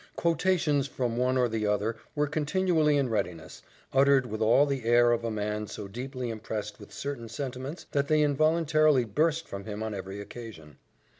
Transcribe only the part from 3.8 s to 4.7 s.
uttered with all